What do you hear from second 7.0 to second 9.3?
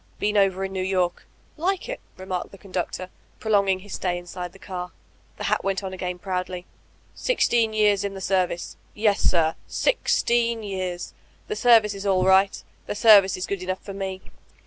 ''Sixteen yean m the service. Yes,